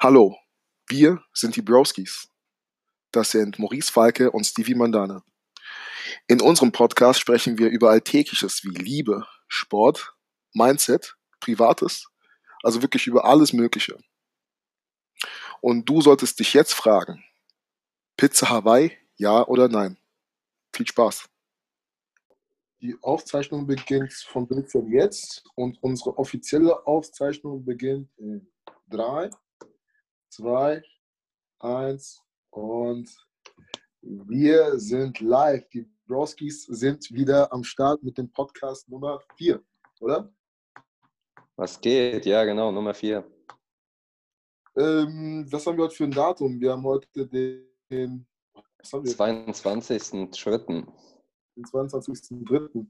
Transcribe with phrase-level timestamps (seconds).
[0.00, 0.36] Hallo,
[0.88, 2.28] wir sind die Broskis.
[3.10, 5.24] Das sind Maurice Falke und Stevie Mandane.
[6.28, 10.14] In unserem Podcast sprechen wir über Alltägliches wie Liebe, Sport,
[10.54, 12.06] Mindset, Privates,
[12.62, 13.98] also wirklich über alles Mögliche.
[15.60, 17.24] Und du solltest dich jetzt fragen,
[18.16, 19.98] Pizza Hawaii, ja oder nein?
[20.72, 21.28] Viel Spaß.
[22.80, 28.48] Die Aufzeichnung beginnt von Bildschirm jetzt und unsere offizielle Aufzeichnung beginnt in
[28.90, 29.30] 3,
[30.30, 30.82] 2,
[31.60, 33.08] 1 und
[34.02, 35.68] wir sind live.
[35.70, 39.62] Die Broskis sind wieder am Start mit dem Podcast Nummer 4,
[40.00, 40.32] oder?
[41.56, 42.26] Was geht?
[42.26, 43.24] Ja, genau, Nummer 4.
[44.76, 46.60] Ähm, was haben wir heute für ein Datum?
[46.60, 48.26] Wir haben heute den?
[48.80, 50.86] 22.3.
[51.56, 52.86] Den 22.3.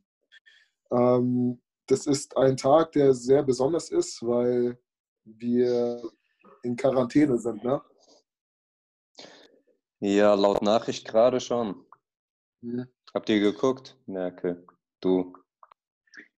[0.92, 4.78] Ähm, das ist ein Tag, der sehr besonders ist, weil
[5.24, 6.02] wir
[6.62, 7.82] in Quarantäne sind, ne?
[10.00, 11.84] Ja, laut Nachricht gerade schon.
[12.60, 12.86] Mhm.
[13.14, 13.96] Habt ihr geguckt?
[14.06, 14.64] Merke,
[15.00, 15.36] du.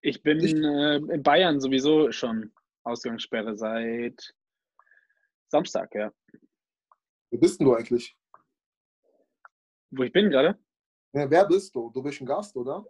[0.01, 2.53] Ich bin äh, in Bayern sowieso schon
[2.85, 4.35] Ausgangssperre seit
[5.49, 6.13] Samstag, ja.
[7.31, 8.17] Wo bist denn du eigentlich?
[9.91, 10.59] Wo ich bin gerade?
[11.13, 11.91] Ja, wer bist du?
[11.91, 12.87] Du bist ein Gast, oder?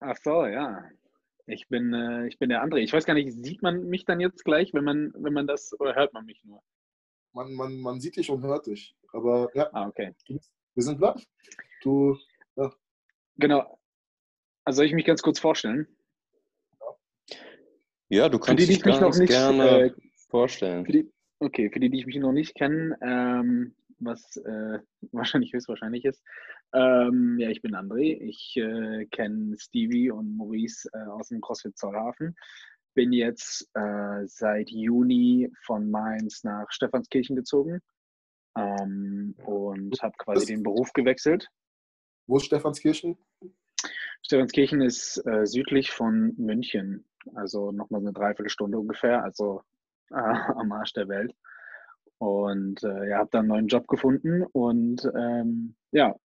[0.00, 0.90] Ach so, ja.
[1.46, 2.78] Ich bin, äh, ich bin der André.
[2.78, 5.78] Ich weiß gar nicht, sieht man mich dann jetzt gleich, wenn man, wenn man das,
[5.78, 6.62] oder hört man mich nur?
[7.32, 8.96] Man, man, man sieht dich und hört dich.
[9.12, 10.14] Aber ja, Ah, okay.
[10.26, 11.24] wir sind live.
[11.82, 12.16] Du,
[13.36, 13.78] Genau.
[14.64, 15.86] Also soll ich mich ganz kurz vorstellen?
[18.08, 19.90] Ja, du kannst die, die dich ich mich noch ganz nicht, gerne äh,
[20.28, 20.86] vorstellen.
[20.86, 24.78] Für die, okay, für die, die ich mich noch nicht kenne, ähm, was äh,
[25.12, 26.22] wahrscheinlich höchstwahrscheinlich ist.
[26.74, 28.20] Ähm, ja, ich bin André.
[28.20, 32.36] Ich äh, kenne Stevie und Maurice äh, aus dem CrossFit Zollhafen.
[32.94, 37.80] Bin jetzt äh, seit Juni von Mainz nach Stephanskirchen gezogen
[38.56, 41.48] ähm, und habe quasi den Beruf gewechselt.
[42.26, 43.16] wo ist Stephanskirchen?
[44.22, 47.04] Stephanskirchen ist äh, südlich von München,
[47.34, 49.62] also nochmal eine Dreiviertelstunde ungefähr, also
[50.10, 50.14] äh,
[50.56, 51.34] am Arsch der Welt.
[52.18, 56.16] Und äh, ja, habe dann einen neuen Job gefunden und ähm, ja,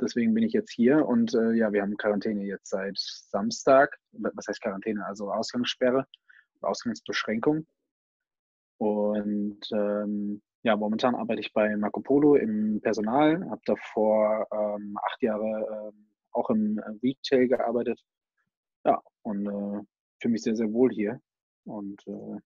[0.00, 3.98] deswegen bin ich jetzt hier und äh, ja, wir haben Quarantäne jetzt seit Samstag.
[4.12, 5.04] Was heißt Quarantäne?
[5.06, 6.06] Also Ausgangssperre,
[6.60, 7.66] Ausgangsbeschränkung.
[8.78, 15.22] Und ähm, ja, momentan arbeite ich bei Marco Polo im Personal, habe davor ähm, acht
[15.22, 18.00] Jahre ähm, auch im Retail gearbeitet.
[18.84, 19.82] Ja, und äh,
[20.20, 21.20] fühle mich sehr, sehr wohl hier.
[21.64, 22.40] Und äh,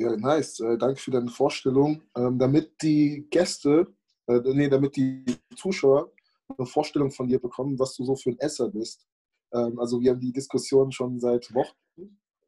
[0.00, 0.60] Ja, nice.
[0.60, 2.02] Äh, danke für deine Vorstellung.
[2.16, 3.92] Ähm, damit die Gäste,
[4.36, 5.24] äh, nee, damit die
[5.56, 6.12] Zuschauer
[6.56, 9.06] eine Vorstellung von dir bekommen, was du so für ein Esser bist.
[9.52, 11.76] Ähm, also wir haben die Diskussion schon seit Wochen,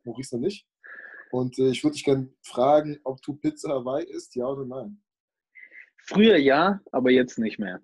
[0.05, 0.67] Maurice und ich.
[1.31, 5.01] Und äh, ich würde dich gerne fragen, ob du Pizza Hawaii isst, ja oder nein?
[6.05, 7.81] früher ja, aber jetzt nicht mehr.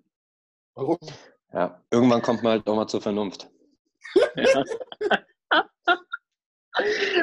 [0.75, 0.97] Warum?
[1.53, 3.49] Ja, irgendwann kommt man halt auch mal zur Vernunft.
[4.35, 4.63] Ja.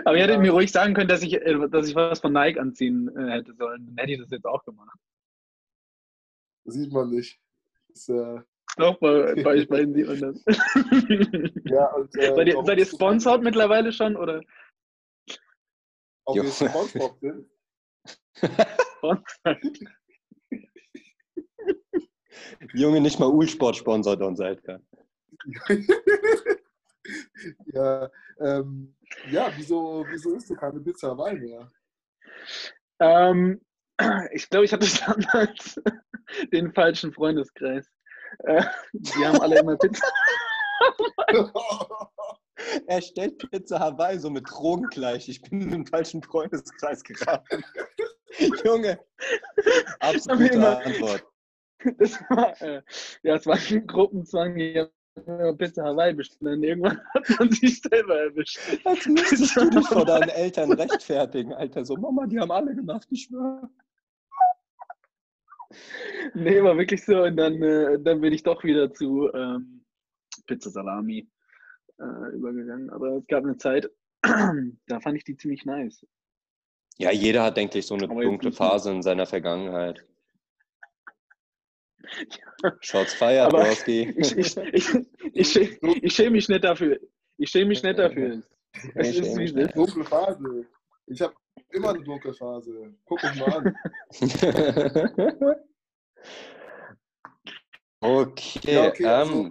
[0.05, 0.43] Aber ihr hättet Ja.
[0.43, 3.55] mir ruhig sagen können, dass ich, äh, dass ich was von Nike anziehen äh, hätte
[3.55, 3.87] sollen.
[3.87, 4.99] Dann hätte ich das jetzt auch gemacht.
[6.67, 7.41] Sieht man nicht.
[7.89, 8.41] Ist, äh,
[8.77, 10.45] Doch, bei, bei euch beiden sieht man das.
[11.65, 14.17] ja, und, äh, seid, ihr, seid ihr sponsored mittlerweile schon?
[14.17, 14.43] Oder
[16.25, 16.51] Ob wir Jo.
[16.51, 16.71] Sind?
[16.71, 17.47] sponsored?
[22.75, 24.81] Junge, nicht mal Ulsport sponsert uns, Alter.
[27.67, 28.11] ja,
[28.41, 28.95] ähm,
[29.31, 31.71] ja wieso, wieso isst du keine Pizza Hawaii mehr?
[32.99, 33.61] Ähm,
[34.33, 35.81] ich glaube, ich hatte damals
[36.53, 37.87] den falschen Freundeskreis.
[38.41, 38.63] Äh,
[38.93, 40.07] die haben alle immer Pizza.
[42.87, 45.29] Er stellt Pizza Hawaii so mit Drogen gleich.
[45.29, 47.65] Ich bin in den falschen Freundeskreis geraten.
[48.65, 48.99] Junge,
[50.01, 51.25] absolute immer- Antwort.
[51.99, 52.83] Das war, äh,
[53.23, 54.57] ja, es war ein Gruppenzwang.
[54.57, 54.85] Die
[55.59, 56.57] Pizza Hawaii bestellt.
[56.57, 58.59] Und irgendwann hat man sich selber erwischt.
[58.85, 61.85] Als müsstest du dich vor deinen Eltern rechtfertigen, Alter.
[61.85, 63.71] So, Mama, die haben alle gemacht, ich schwöre.
[66.35, 67.23] Nee, war wirklich so.
[67.23, 69.85] Und dann, äh, dann bin ich doch wieder zu ähm,
[70.47, 71.29] Pizza Salami
[71.99, 72.91] äh, übergegangen.
[72.91, 73.89] Aber es gab eine Zeit,
[74.23, 76.05] da fand ich die ziemlich nice.
[76.99, 78.53] Ja, jeder hat, denke ich, so eine dunkle.
[78.53, 80.05] Phase in seiner Vergangenheit.
[82.81, 84.15] Shots feiert, Aber Broski.
[84.17, 84.95] Ich, ich, ich,
[85.57, 86.99] ich, ich schäme mich nicht dafür.
[87.39, 88.43] Ich schäme mich nicht dafür.
[88.95, 89.67] Es Ich ist, schäme wie mich es nicht.
[89.69, 89.77] ist.
[89.77, 90.67] Dunkle Phase.
[91.07, 91.35] Ich habe
[91.71, 92.95] immer eine dunkle Phase.
[93.05, 93.77] Guck mich mal an.
[98.01, 99.51] okay, Ja, okay, also- ähm,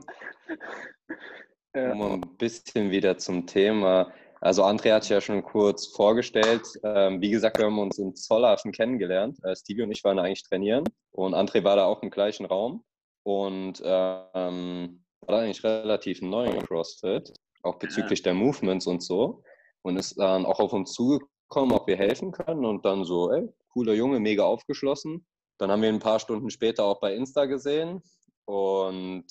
[1.76, 1.92] Ja.
[1.92, 4.12] um ein bisschen wieder zum Thema.
[4.42, 6.66] Also André hat sich ja schon kurz vorgestellt.
[6.84, 9.38] Ähm, wie gesagt, wir haben uns in Zollhafen kennengelernt.
[9.44, 12.86] Äh, Stevie und ich waren eigentlich trainieren und André war da auch im gleichen Raum
[13.24, 17.34] und ähm, war eigentlich relativ neu in CrossFit,
[17.64, 18.26] auch bezüglich ja.
[18.26, 19.42] der Movements und so
[19.82, 23.48] und ist dann auch auf uns zugekommen, ob wir helfen können und dann so, ey,
[23.70, 25.26] cooler Junge, mega aufgeschlossen.
[25.58, 28.02] Dann haben wir ihn ein paar Stunden später auch bei Insta gesehen
[28.46, 29.26] und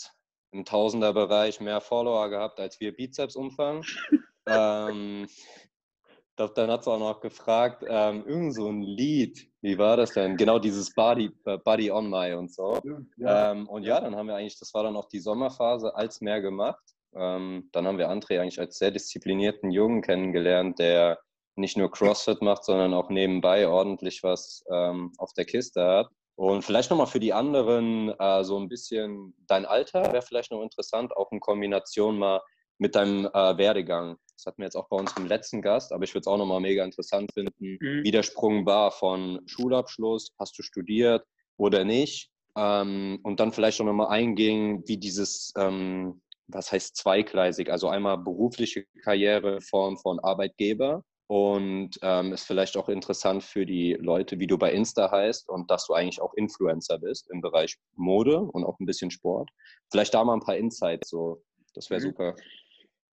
[0.53, 3.83] im Tausenderbereich mehr Follower gehabt als wir Bizepsumfang.
[4.47, 9.79] ähm, ich glaube, dann hat sie auch noch gefragt, ähm, irgend so ein Lied, wie
[9.79, 10.37] war das denn?
[10.37, 11.31] Genau dieses Body,
[11.65, 12.81] Body on My und so.
[13.17, 13.53] Ja.
[13.53, 16.41] Ähm, und ja, dann haben wir eigentlich, das war dann auch die Sommerphase, als mehr
[16.41, 16.83] gemacht.
[17.15, 21.21] Ähm, dann haben wir André eigentlich als sehr disziplinierten Jungen kennengelernt, der
[21.57, 26.09] nicht nur CrossFit macht, sondern auch nebenbei ordentlich was ähm, auf der Kiste hat.
[26.37, 30.63] Und vielleicht nochmal für die anderen äh, so ein bisschen dein Alter wäre vielleicht noch
[30.63, 32.41] interessant, auch in Kombination mal
[32.79, 34.17] mit deinem äh, Werdegang.
[34.37, 36.61] Das hatten wir jetzt auch bei unserem letzten Gast, aber ich würde es auch nochmal
[36.61, 38.03] mega interessant finden, mhm.
[38.03, 41.25] wie der Sprung war von Schulabschluss, hast du studiert
[41.57, 42.31] oder nicht?
[42.57, 48.19] Ähm, und dann vielleicht auch nochmal eingehen, wie dieses, ähm, was heißt zweigleisig, also einmal
[48.19, 54.39] berufliche Karriere in Form von Arbeitgeber und ähm, ist vielleicht auch interessant für die Leute,
[54.39, 58.41] wie du bei Insta heißt und dass du eigentlich auch Influencer bist im Bereich Mode
[58.41, 59.51] und auch ein bisschen Sport.
[59.91, 61.43] Vielleicht da mal ein paar Insights, so.
[61.75, 62.05] Das wäre mhm.
[62.05, 62.37] super.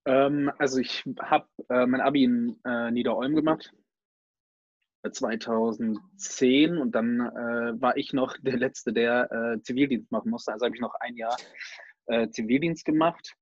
[0.06, 3.72] Ähm, also ich habe äh, mein Abi in äh, Niederolm gemacht.
[5.10, 10.52] 2010 und dann äh, war ich noch der Letzte, der äh, Zivildienst machen musste.
[10.52, 11.36] Also habe ich noch ein Jahr
[12.06, 13.34] äh, Zivildienst gemacht.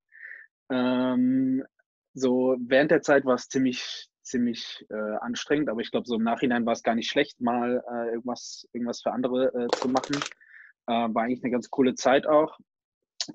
[0.71, 1.65] Ähm,
[2.13, 6.23] so während der Zeit war es ziemlich ziemlich äh, anstrengend, aber ich glaube, so im
[6.23, 10.17] Nachhinein war es gar nicht schlecht, mal äh, irgendwas, irgendwas für andere äh, zu machen.
[10.87, 12.57] Äh, war eigentlich eine ganz coole Zeit auch.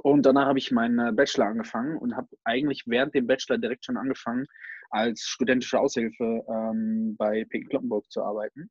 [0.02, 3.85] Und danach habe ich meinen äh, Bachelor angefangen und habe eigentlich während dem Bachelor direkt
[3.85, 4.46] schon angefangen,
[4.91, 8.70] als studentische Aushilfe ähm, bei Peking Kloppenburg zu arbeiten.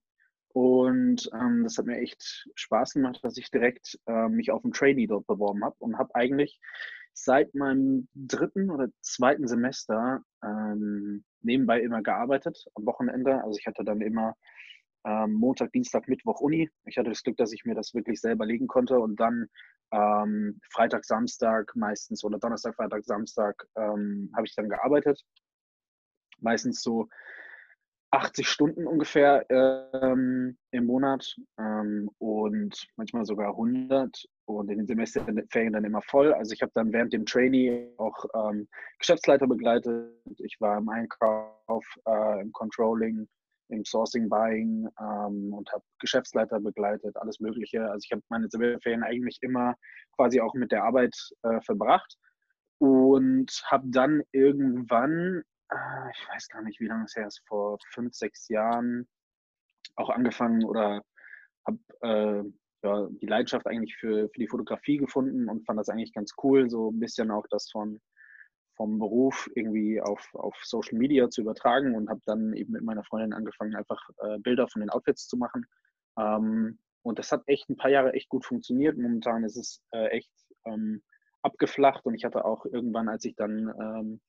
[0.54, 4.72] Und ähm, das hat mir echt Spaß gemacht, dass ich direkt äh, mich auf ein
[4.72, 6.60] Trainee dort beworben habe und habe eigentlich
[7.14, 13.44] seit meinem dritten oder zweiten Semester ähm, nebenbei immer gearbeitet am Wochenende.
[13.44, 14.36] Also ich hatte dann immer
[15.06, 16.70] ähm, Montag, Dienstag, Mittwoch Uni.
[16.86, 19.48] Ich hatte das Glück, dass ich mir das wirklich selber legen konnte und dann
[19.92, 25.22] ähm, Freitag, Samstag meistens oder Donnerstag, Freitag, Samstag ähm, habe ich dann gearbeitet.
[26.40, 27.08] Meistens so
[28.12, 35.74] 80 Stunden ungefähr ähm, im Monat ähm, und manchmal sogar 100 und in den Semesterferien
[35.74, 36.34] dann immer voll.
[36.34, 38.68] Also ich habe dann während dem Trainee auch ähm,
[39.00, 40.12] Geschäftsleiter begleitet.
[40.40, 43.28] Ich war im Einkauf, äh, im Controlling,
[43.70, 47.90] im Sourcing, Buying ähm, und habe Geschäftsleiter begleitet, alles Mögliche.
[47.90, 49.76] Also ich habe meine Semesterferien eigentlich immer
[50.16, 52.18] quasi auch mit der Arbeit äh, verbracht
[52.80, 55.44] und habe dann irgendwann
[55.74, 59.08] äh, ich weiß gar nicht, wie lange es her ist, vor fünf, sechs Jahren
[59.96, 61.02] auch angefangen oder
[61.66, 62.44] habe äh,
[62.84, 66.70] ja, die Leidenschaft eigentlich für, für die Fotografie gefunden und fand das eigentlich ganz cool,
[66.70, 68.02] so ein bisschen auch das von,
[68.76, 73.04] vom Beruf irgendwie auf, auf Social Media zu übertragen und habe dann eben mit meiner
[73.04, 75.66] Freundin angefangen, einfach äh, Bilder von den Outfits zu machen.
[76.20, 78.98] Ähm, und das hat echt ein paar Jahre echt gut funktioniert.
[78.98, 80.32] Momentan ist es äh, echt
[80.66, 81.02] ähm,
[81.42, 84.22] abgeflacht und ich hatte auch irgendwann, als ich dann ähm,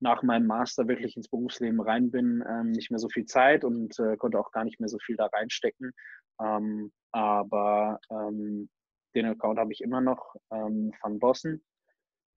[0.00, 3.98] nach meinem Master wirklich ins Berufsleben rein bin, ähm, nicht mehr so viel Zeit und
[3.98, 5.92] äh, konnte auch gar nicht mehr so viel da reinstecken.
[6.40, 8.68] Ähm, aber ähm,
[9.14, 11.64] den Account habe ich immer noch ähm, von Bossen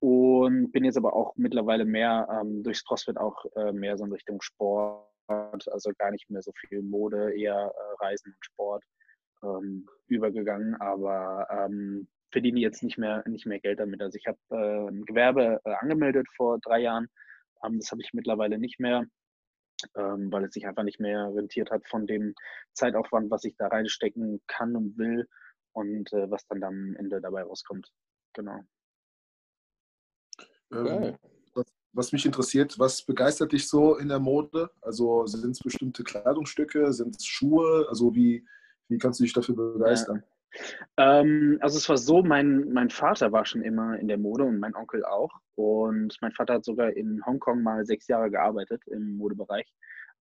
[0.00, 4.12] und bin jetzt aber auch mittlerweile mehr ähm, durchs CrossFit auch äh, mehr so in
[4.12, 8.84] Richtung Sport, also gar nicht mehr so viel Mode, eher äh, Reisen und Sport
[9.42, 11.46] ähm, übergegangen, aber
[12.30, 14.00] verdiene jetzt nicht mehr, nicht mehr Geld damit.
[14.00, 17.08] Also ich habe äh, ein Gewerbe äh, angemeldet vor drei Jahren.
[17.64, 19.04] Ähm, das habe ich mittlerweile nicht mehr,
[19.94, 22.34] ähm, weil es sich einfach nicht mehr rentiert hat von dem
[22.74, 25.28] Zeitaufwand, was ich da reinstecken kann und will
[25.72, 27.90] und äh, was dann am Ende dabei rauskommt.
[28.34, 28.60] Genau.
[30.72, 31.16] Ähm,
[31.54, 34.70] was, was, mich interessiert, was begeistert dich so in der Mode?
[34.80, 37.86] Also sind es bestimmte Kleidungsstücke, sind es Schuhe?
[37.88, 38.46] Also wie,
[38.88, 40.16] wie kannst du dich dafür begeistern?
[40.16, 40.39] Ja.
[40.96, 44.58] Ähm, also es war so, mein, mein Vater war schon immer in der Mode und
[44.58, 45.30] mein Onkel auch.
[45.54, 49.72] Und mein Vater hat sogar in Hongkong mal sechs Jahre gearbeitet im Modebereich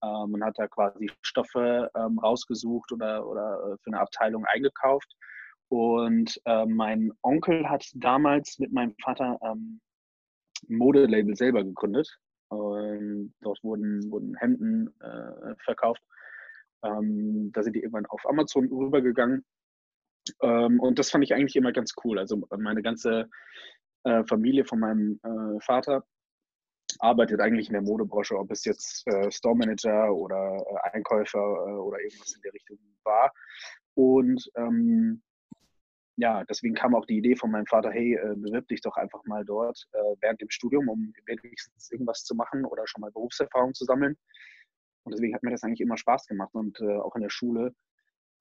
[0.02, 5.16] ähm, und hat da quasi Stoffe ähm, rausgesucht oder, oder äh, für eine Abteilung eingekauft.
[5.68, 9.80] Und äh, mein Onkel hat damals mit meinem Vater ähm,
[10.68, 12.18] ein Modelabel selber gegründet.
[12.48, 16.02] Und dort wurden, wurden Hemden äh, verkauft.
[16.82, 19.44] Ähm, da sind die irgendwann auf Amazon rübergegangen
[20.42, 22.18] ähm, und das fand ich eigentlich immer ganz cool.
[22.18, 23.28] Also meine ganze
[24.04, 26.04] äh, Familie von meinem äh, Vater
[26.98, 31.72] arbeitet eigentlich in der Modebranche, ob es jetzt äh, Store Manager oder äh, Einkäufer äh,
[31.72, 33.32] oder irgendwas in der Richtung war.
[33.94, 35.22] Und ähm,
[36.16, 39.24] ja, deswegen kam auch die Idee von meinem Vater, hey, äh, bewirb dich doch einfach
[39.24, 43.72] mal dort äh, während dem Studium, um wenigstens irgendwas zu machen oder schon mal Berufserfahrung
[43.72, 44.16] zu sammeln.
[45.04, 47.74] Und deswegen hat mir das eigentlich immer Spaß gemacht und äh, auch in der Schule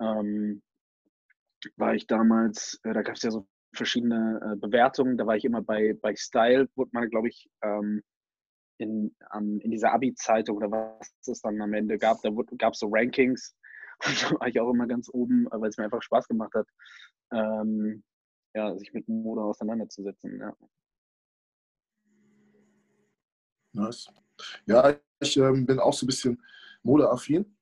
[0.01, 0.61] ähm,
[1.77, 5.45] war ich damals, äh, da gab es ja so verschiedene äh, Bewertungen, da war ich
[5.45, 8.03] immer bei, bei Style, wurde mal, glaube ich, ähm,
[8.77, 12.79] in, um, in dieser Abi-Zeitung oder was es dann am Ende gab, da gab es
[12.79, 13.55] so Rankings
[14.05, 16.53] und da war ich auch immer ganz oben, äh, weil es mir einfach Spaß gemacht
[16.53, 16.67] hat,
[17.31, 18.03] ähm,
[18.55, 20.39] ja, sich mit Mode auseinanderzusetzen.
[20.39, 20.55] Ja.
[23.73, 24.11] Nice.
[24.65, 26.41] Ja, ich ähm, bin auch so ein bisschen
[26.81, 27.58] modeaffin.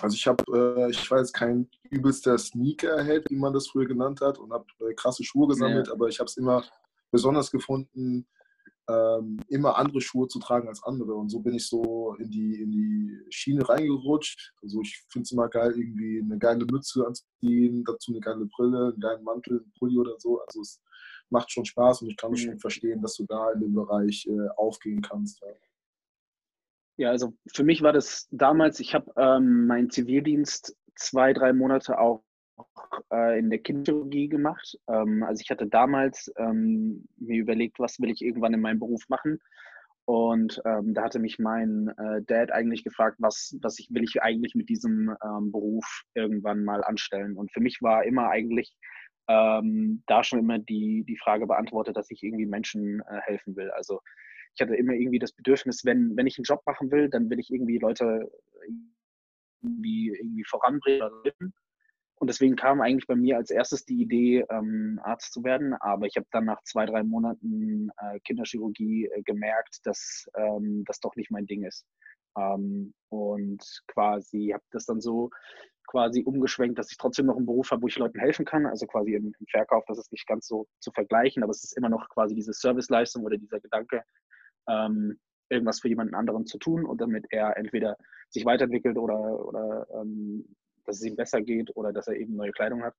[0.00, 4.20] Also ich habe, äh, ich war jetzt kein übelster Sneakerhead, wie man das früher genannt
[4.20, 5.92] hat, und habe äh, krasse Schuhe gesammelt, ja.
[5.92, 6.64] aber ich habe es immer
[7.10, 8.26] besonders gefunden,
[8.88, 11.14] ähm, immer andere Schuhe zu tragen als andere.
[11.14, 14.54] Und so bin ich so in die, in die Schiene reingerutscht.
[14.62, 18.88] Also ich finde es immer geil, irgendwie eine geile Mütze anzuziehen, dazu eine geile Brille,
[18.88, 20.40] einen geilen Mantel, einen Pulli oder so.
[20.40, 20.80] Also es
[21.28, 22.36] macht schon Spaß und ich kann mhm.
[22.36, 25.42] schon verstehen, dass du da in dem Bereich äh, aufgehen kannst.
[25.42, 25.48] Ja.
[26.98, 31.96] Ja, also für mich war das damals, ich habe ähm, meinen Zivildienst zwei, drei Monate
[32.00, 32.24] auch
[33.12, 34.76] äh, in der Kinderchirurgie gemacht.
[34.88, 39.04] Ähm, also ich hatte damals ähm, mir überlegt, was will ich irgendwann in meinem Beruf
[39.08, 39.38] machen.
[40.06, 44.20] Und ähm, da hatte mich mein äh, Dad eigentlich gefragt, was, was ich will ich
[44.20, 47.36] eigentlich mit diesem ähm, Beruf irgendwann mal anstellen.
[47.36, 48.74] Und für mich war immer eigentlich
[49.28, 53.70] ähm, da schon immer die, die Frage beantwortet, dass ich irgendwie Menschen äh, helfen will.
[53.70, 54.00] Also
[54.58, 57.38] ich hatte immer irgendwie das Bedürfnis, wenn, wenn ich einen Job machen will, dann will
[57.38, 58.28] ich irgendwie Leute
[59.62, 61.52] irgendwie, irgendwie voranbringen.
[62.16, 65.74] Und deswegen kam eigentlich bei mir als erstes die Idee, ähm, Arzt zu werden.
[65.74, 70.98] Aber ich habe dann nach zwei, drei Monaten äh, Kinderchirurgie äh, gemerkt, dass ähm, das
[70.98, 71.86] doch nicht mein Ding ist.
[72.36, 75.30] Ähm, und quasi habe das dann so
[75.86, 78.66] quasi umgeschwenkt, dass ich trotzdem noch einen Beruf habe, wo ich Leuten helfen kann.
[78.66, 81.76] Also quasi im, im Verkauf, das ist nicht ganz so zu vergleichen, aber es ist
[81.76, 84.02] immer noch quasi diese Serviceleistung oder dieser Gedanke,
[84.68, 85.18] ähm,
[85.50, 87.96] irgendwas für jemanden anderen zu tun und damit er entweder
[88.28, 90.44] sich weiterentwickelt oder, oder ähm,
[90.84, 92.94] dass es ihm besser geht oder dass er eben neue Kleidung hat.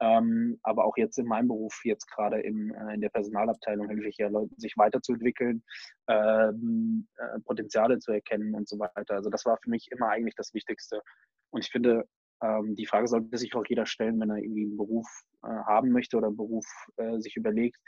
[0.00, 4.08] Ähm, aber auch jetzt in meinem Beruf, jetzt gerade im, äh, in der Personalabteilung, helfe
[4.08, 5.62] ich ja Leuten, sich weiterzuentwickeln,
[6.08, 9.14] ähm, äh, Potenziale zu erkennen und so weiter.
[9.14, 11.02] Also das war für mich immer eigentlich das Wichtigste.
[11.50, 12.04] Und ich finde,
[12.42, 15.06] ähm, die Frage sollte sich auch jeder stellen, wenn er irgendwie einen Beruf
[15.42, 17.78] äh, haben möchte oder einen Beruf äh, sich überlegt,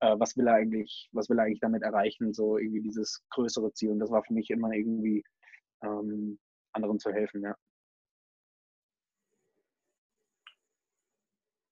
[0.00, 3.72] äh, was will er eigentlich, was will er eigentlich damit erreichen, so irgendwie dieses größere
[3.72, 3.90] Ziel.
[3.90, 5.24] Und das war für mich immer irgendwie
[5.82, 6.38] ähm,
[6.72, 7.56] anderen zu helfen, ja.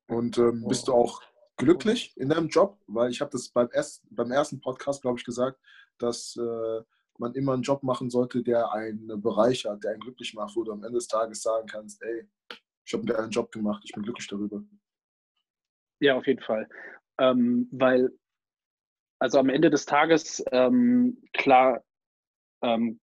[0.08, 1.22] Und ähm, bist du auch
[1.56, 2.78] glücklich in deinem Job?
[2.88, 5.60] Weil ich habe das beim, erst, beim ersten Podcast, glaube ich, gesagt,
[5.98, 6.82] dass äh,
[7.18, 10.72] man immer einen Job machen sollte, der einen bereichert, der einen glücklich macht, wo du
[10.72, 12.28] am Ende des Tages sagen kannst, ey,
[12.86, 14.62] ich habe einen Job gemacht, ich bin glücklich darüber.
[16.00, 16.68] Ja, auf jeden Fall.
[17.18, 18.10] Ähm, weil,
[19.20, 21.84] also am Ende des Tages, ähm, klar,
[22.62, 22.98] ähm,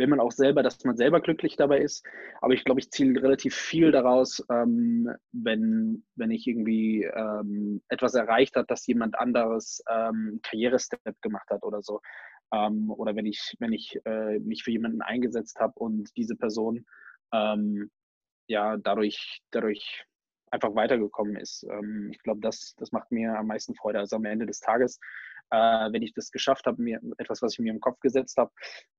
[0.00, 2.04] will man auch selber, dass man selber glücklich dabei ist.
[2.40, 8.14] Aber ich glaube, ich ziele relativ viel daraus, ähm, wenn, wenn ich irgendwie ähm, etwas
[8.14, 12.00] erreicht habe, dass jemand anderes ähm, Karrierestep gemacht hat oder so.
[12.52, 16.84] Ähm, oder wenn ich, wenn ich äh, mich für jemanden eingesetzt habe und diese Person
[17.32, 17.90] ähm,
[18.48, 20.04] ja dadurch, dadurch
[20.50, 21.64] einfach weitergekommen ist.
[21.70, 23.98] Ähm, ich glaube, das, das macht mir am meisten Freude.
[23.98, 24.98] Also am Ende des Tages,
[25.50, 28.50] äh, wenn ich das geschafft habe, mir etwas, was ich mir im Kopf gesetzt habe,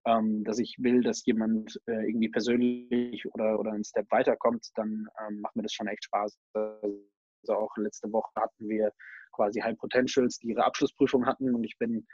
[0.05, 5.07] ähm, dass ich will, dass jemand äh, irgendwie persönlich oder, oder einen Step weiterkommt, dann
[5.27, 6.37] ähm, macht mir das schon echt Spaß.
[6.53, 8.91] Also auch letzte Woche hatten wir
[9.33, 12.05] quasi High Potentials, die ihre Abschlussprüfung hatten und ich bin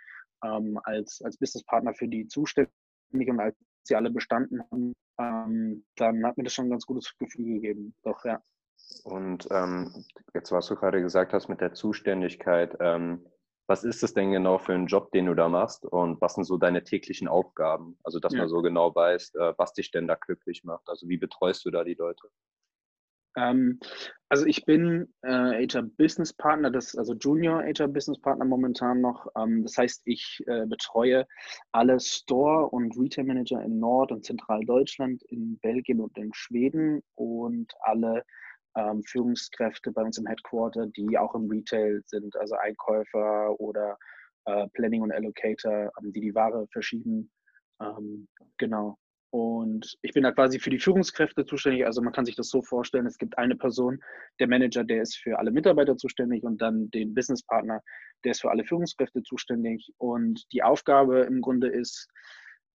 [0.44, 2.72] ähm, als, als Businesspartner für die zuständig
[3.12, 7.16] und als sie alle bestanden haben, ähm, dann hat mir das schon ein ganz gutes
[7.18, 7.96] Gefühl gegeben.
[8.04, 8.42] Doch, ja.
[9.04, 13.26] Und ähm, jetzt, was du gerade gesagt hast mit der Zuständigkeit, ähm,
[13.68, 16.46] was ist das denn genau für ein Job, den du da machst und was sind
[16.46, 17.98] so deine täglichen Aufgaben?
[18.04, 18.40] Also, dass ja.
[18.40, 20.88] man so genau weiß, äh, was dich denn da glücklich macht.
[20.88, 22.30] Also, wie betreust du da die Leute?
[23.38, 23.80] Ähm,
[24.30, 29.28] also ich bin äh, HR Business Partner, das, also Junior HR Business Partner momentan noch.
[29.38, 31.26] Ähm, das heißt, ich äh, betreue
[31.72, 37.72] alle Store- und Retail Manager in Nord- und Zentraldeutschland, in Belgien und in Schweden und
[37.82, 38.24] alle
[38.76, 43.98] ähm, Führungskräfte bei uns im Headquarter, die auch im Retail sind, also Einkäufer oder
[44.46, 47.32] äh, Planning und Allocator, ähm, die die Ware verschieben.
[47.80, 48.28] Ähm,
[48.58, 48.98] genau.
[49.38, 51.86] Und ich bin da quasi für die Führungskräfte zuständig.
[51.86, 54.00] Also man kann sich das so vorstellen, es gibt eine Person,
[54.40, 57.82] der Manager, der ist für alle Mitarbeiter zuständig und dann den Businesspartner,
[58.24, 59.94] der ist für alle Führungskräfte zuständig.
[60.00, 62.08] Und die Aufgabe im Grunde ist,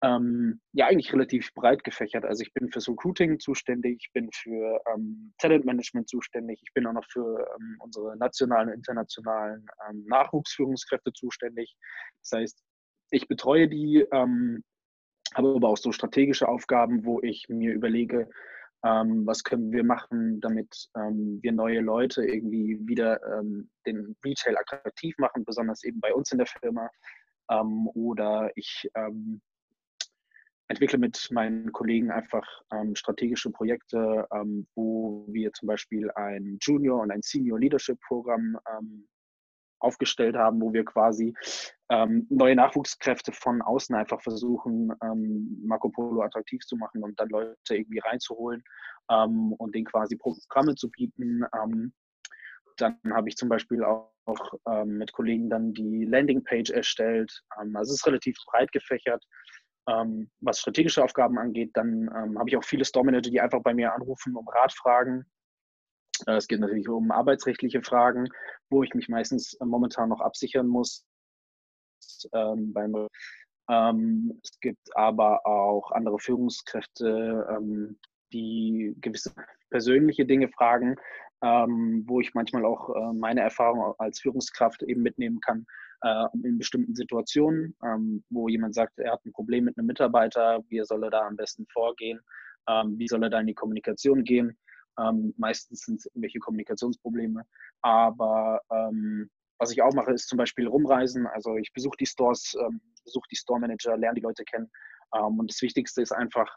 [0.04, 2.26] ähm, ja, eigentlich relativ breit gefächert.
[2.26, 6.94] Also ich bin fürs Recruiting zuständig, ich bin für ähm, Talentmanagement zuständig, ich bin auch
[6.94, 11.76] noch für ähm, unsere nationalen und internationalen ähm, Nachwuchsführungskräfte zuständig.
[12.22, 12.64] Das heißt,
[13.10, 14.64] ich betreue die, ähm,
[15.36, 18.30] habe aber auch so strategische Aufgaben, wo ich mir überlege,
[18.84, 23.20] ähm, was können wir machen, damit wir neue Leute irgendwie wieder
[23.86, 26.90] den Retail attraktiv machen, besonders eben bei uns in der Firma.
[27.94, 28.90] oder ich
[30.72, 37.02] entwickle mit meinen Kollegen einfach ähm, strategische Projekte, ähm, wo wir zum Beispiel ein Junior-
[37.02, 39.08] und ein Senior Leadership-Programm ähm,
[39.82, 41.34] aufgestellt haben, wo wir quasi
[41.90, 47.30] ähm, neue Nachwuchskräfte von außen einfach versuchen, ähm, Marco Polo attraktiv zu machen und dann
[47.30, 48.64] Leute irgendwie reinzuholen
[49.10, 51.44] ähm, und denen quasi Programme zu bieten.
[52.78, 57.44] dann habe ich zum Beispiel auch, auch mit Kollegen dann die Landingpage erstellt.
[57.50, 59.24] also es ist relativ breit gefächert.
[59.88, 63.74] Ähm, was strategische Aufgaben angeht, dann ähm, habe ich auch viele Store-Manager, die einfach bei
[63.74, 65.26] mir anrufen, um Rat fragen.
[66.28, 68.28] Äh, es geht natürlich um arbeitsrechtliche Fragen,
[68.70, 71.06] wo ich mich meistens äh, momentan noch absichern muss.
[72.34, 73.08] Ähm, beim,
[73.70, 78.00] ähm, es gibt aber auch andere Führungskräfte, ähm,
[78.34, 79.34] die gewisse
[79.70, 80.96] persönliche Dinge fragen,
[81.44, 85.66] ähm, wo ich manchmal auch äh, meine Erfahrung als Führungskraft eben mitnehmen kann
[86.04, 90.64] äh, in bestimmten Situationen, ähm, wo jemand sagt, er hat ein Problem mit einem Mitarbeiter,
[90.70, 92.20] wie soll er da am besten vorgehen,
[92.68, 94.58] ähm, wie soll er da in die Kommunikation gehen.
[95.00, 97.44] Ähm, meistens sind es irgendwelche Kommunikationsprobleme,
[97.82, 101.28] aber ähm, was ich auch mache, ist zum Beispiel rumreisen.
[101.28, 104.72] Also ich besuche die Stores, ähm, besuche die Store Manager, lerne die Leute kennen.
[105.12, 106.56] und das Wichtigste ist einfach,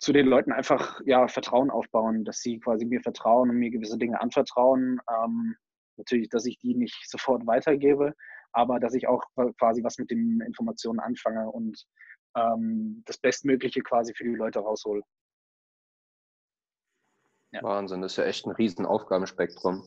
[0.00, 3.98] zu den Leuten einfach ja, Vertrauen aufbauen, dass sie quasi mir vertrauen und mir gewisse
[3.98, 5.00] Dinge anvertrauen.
[5.10, 5.56] Ähm,
[5.96, 8.14] natürlich, dass ich die nicht sofort weitergebe,
[8.52, 9.22] aber dass ich auch
[9.58, 11.84] quasi was mit den Informationen anfange und
[12.36, 15.02] ähm, das Bestmögliche quasi für die Leute raushole.
[17.52, 17.62] Ja.
[17.62, 19.84] Wahnsinn, das ist ja echt ein riesen Aufgabenspektrum.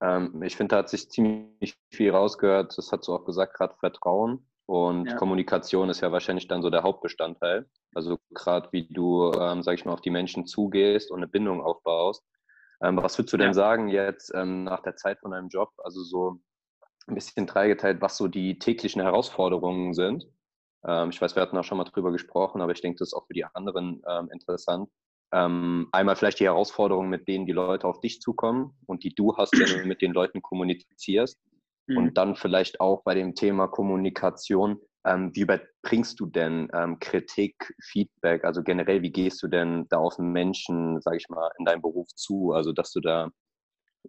[0.00, 2.76] Ähm, ich finde, da hat sich ziemlich viel rausgehört.
[2.76, 4.46] Das hat du auch gesagt, gerade Vertrauen.
[4.66, 5.16] Und ja.
[5.16, 7.66] Kommunikation ist ja wahrscheinlich dann so der Hauptbestandteil.
[7.94, 11.62] Also gerade wie du, ähm, sag ich mal, auf die Menschen zugehst und eine Bindung
[11.62, 12.24] aufbaust.
[12.82, 13.54] Ähm, was würdest du denn ja.
[13.54, 15.70] sagen jetzt ähm, nach der Zeit von deinem Job?
[15.78, 16.40] Also so
[17.06, 20.26] ein bisschen dreigeteilt, was so die täglichen Herausforderungen sind.
[20.84, 23.14] Ähm, ich weiß, wir hatten auch schon mal drüber gesprochen, aber ich denke, das ist
[23.14, 24.90] auch für die anderen ähm, interessant.
[25.32, 29.36] Ähm, einmal vielleicht die Herausforderungen, mit denen die Leute auf dich zukommen und die du
[29.36, 31.38] hast, wenn du mit den Leuten kommunizierst.
[31.86, 31.96] Mhm.
[31.96, 37.74] Und dann vielleicht auch bei dem Thema Kommunikation, ähm, wie überbringst du denn ähm, Kritik,
[37.82, 41.82] Feedback, also generell, wie gehst du denn da auf Menschen, sage ich mal, in deinem
[41.82, 42.52] Beruf zu?
[42.52, 43.30] Also, dass du da,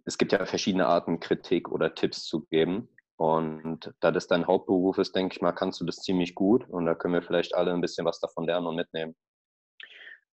[0.04, 2.88] es gibt ja verschiedene Arten, Kritik oder Tipps zu geben.
[3.16, 6.68] Und da das dein Hauptberuf ist, denke ich mal, kannst du das ziemlich gut.
[6.68, 9.16] Und da können wir vielleicht alle ein bisschen was davon lernen und mitnehmen.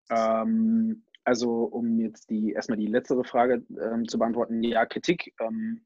[0.10, 5.86] Ähm, also, um jetzt die erstmal die letztere Frage ähm, zu beantworten, ja, Kritik ähm,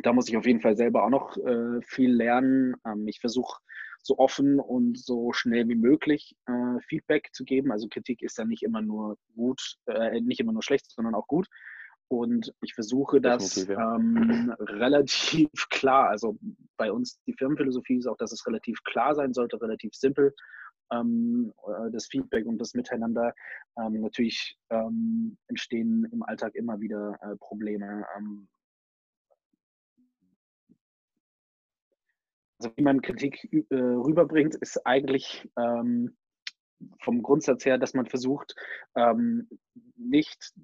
[0.00, 2.74] da muss ich auf jeden Fall selber auch noch äh, viel lernen.
[2.86, 3.60] Ähm, ich versuche
[4.02, 7.70] so offen und so schnell wie möglich äh, Feedback zu geben.
[7.70, 11.26] Also Kritik ist ja nicht immer nur gut, äh, nicht immer nur schlecht, sondern auch
[11.26, 11.46] gut.
[12.08, 16.36] Und ich versuche das ähm, relativ klar, also
[16.76, 20.34] bei uns die Firmenphilosophie ist auch, dass es relativ klar sein sollte, relativ simpel,
[20.92, 23.34] ähm, äh, das Feedback und das Miteinander.
[23.78, 28.06] Ähm, natürlich ähm, entstehen im Alltag immer wieder äh, Probleme.
[28.16, 28.48] Ähm,
[32.62, 36.16] Also wie man Kritik äh, rüberbringt, ist eigentlich ähm,
[37.00, 38.54] vom Grundsatz her, dass man versucht,
[38.94, 39.48] ähm,
[39.96, 40.54] nicht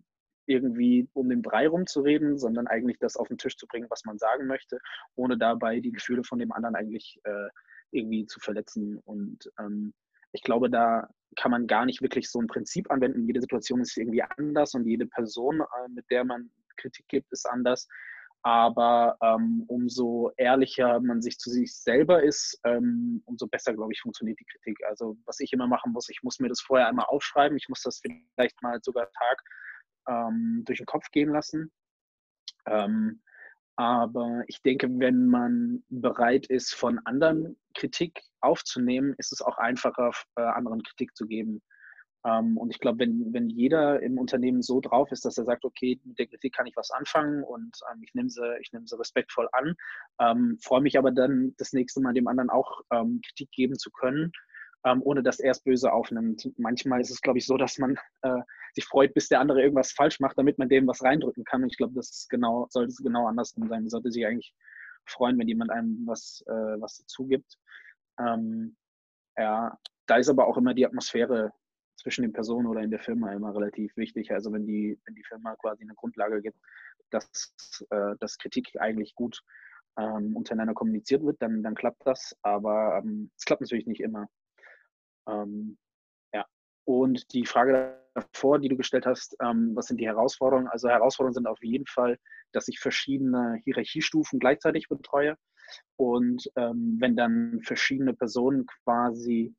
[0.47, 4.17] irgendwie um den Brei rumzureden, sondern eigentlich das auf den Tisch zu bringen, was man
[4.17, 4.79] sagen möchte,
[5.17, 7.49] ohne dabei die Gefühle von dem anderen eigentlich äh,
[7.91, 8.99] irgendwie zu verletzen.
[9.05, 9.93] Und ähm,
[10.33, 13.27] ich glaube, da kann man gar nicht wirklich so ein Prinzip anwenden.
[13.27, 17.49] Jede Situation ist irgendwie anders und jede Person, äh, mit der man Kritik gibt, ist
[17.49, 17.87] anders.
[18.43, 24.01] Aber ähm, umso ehrlicher man sich zu sich selber ist, ähm, umso besser, glaube ich,
[24.01, 24.79] funktioniert die Kritik.
[24.89, 27.83] Also was ich immer machen muss, ich muss mir das vorher einmal aufschreiben, ich muss
[27.83, 29.43] das vielleicht mal sogar Tag
[30.09, 31.73] ähm, durch den Kopf gehen lassen.
[32.67, 33.21] Ähm,
[33.79, 40.11] aber ich denke, wenn man bereit ist, von anderen Kritik aufzunehmen, ist es auch einfacher,
[40.35, 41.63] äh, anderen Kritik zu geben.
[42.27, 45.65] Ähm, und ich glaube, wenn, wenn jeder im Unternehmen so drauf ist, dass er sagt,
[45.65, 48.89] okay, mit der Kritik kann ich was anfangen und ähm, ich nehme sie, ich nehme
[48.89, 49.77] sie respektvoll an,
[50.21, 54.33] ähm, freue mich aber dann das nächste Mal dem anderen auch Kritik geben zu können,
[54.85, 56.51] ähm, ohne dass er es böse aufnimmt.
[56.57, 58.41] Manchmal ist es, glaube ich, so, dass man äh,
[58.75, 61.63] sich freut, bis der andere irgendwas falsch macht, damit man dem was reindrücken kann.
[61.63, 63.83] Und ich glaube, das genau, sollte es genau andersrum sein.
[63.83, 64.55] Man sollte sich eigentlich
[65.07, 67.59] freuen, wenn jemand einem was, äh, was dazu gibt.
[68.21, 68.77] Ähm,
[69.37, 71.53] ja, da ist aber auch immer die Atmosphäre
[71.97, 74.31] zwischen den Personen oder in der Firma immer relativ wichtig.
[74.33, 76.59] Also wenn die, wenn die Firma quasi eine Grundlage gibt,
[77.11, 77.55] dass,
[77.91, 79.43] äh, dass Kritik eigentlich gut
[79.99, 82.37] ähm, untereinander kommuniziert wird, dann, dann klappt das.
[82.43, 84.29] Aber ähm, es klappt natürlich nicht immer.
[85.29, 85.79] Ähm,
[86.33, 86.45] ja.
[86.85, 90.69] Und die Frage davor, die du gestellt hast, ähm, was sind die Herausforderungen?
[90.69, 92.19] Also Herausforderungen sind auf jeden Fall,
[92.53, 95.37] dass ich verschiedene Hierarchiestufen gleichzeitig betreue.
[95.97, 99.55] Und ähm, wenn dann verschiedene Personen quasi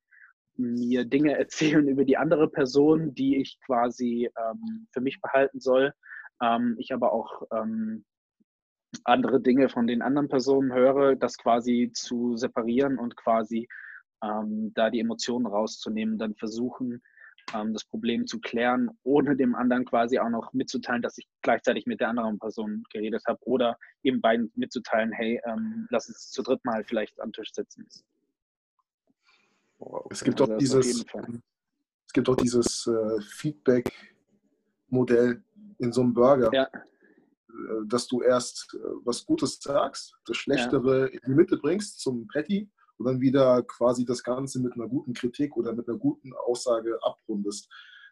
[0.55, 5.93] mir Dinge erzählen über die andere Person, die ich quasi ähm, für mich behalten soll,
[6.41, 8.05] ähm, ich aber auch ähm,
[9.03, 13.67] andere Dinge von den anderen Personen höre, das quasi zu separieren und quasi
[14.23, 17.01] ähm, da die Emotionen rauszunehmen, dann versuchen,
[17.53, 21.85] ähm, das Problem zu klären, ohne dem anderen quasi auch noch mitzuteilen, dass ich gleichzeitig
[21.85, 26.43] mit der anderen Person geredet habe oder eben beiden mitzuteilen, hey, ähm, lass uns zu
[26.43, 27.87] dritt mal vielleicht am Tisch sitzen.
[30.09, 31.05] Es gibt also auch dieses,
[32.07, 35.43] es gibt auch dieses äh, Feedback-Modell
[35.77, 36.49] in so einem Burger.
[36.53, 36.67] Ja
[37.49, 41.17] äh, dass du erst äh, was Gutes sagst, das Schlechtere ja.
[41.19, 45.13] in die Mitte bringst zum Patty und dann wieder quasi das Ganze mit einer guten
[45.13, 47.69] Kritik oder mit einer guten Aussage abrundest.